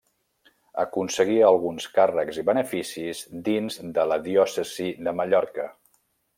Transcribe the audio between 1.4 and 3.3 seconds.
alguns càrrecs i beneficis